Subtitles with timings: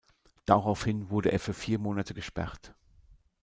[0.45, 2.73] Daraufhin wurde er für vier Monate gesperrt.